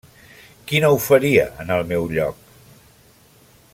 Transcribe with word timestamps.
Qui 0.69 0.79
no 0.85 0.89
ho 0.95 0.97
faria 1.07 1.45
en 1.65 1.69
el 1.77 1.85
meu 1.93 2.09
lloc? 2.17 2.41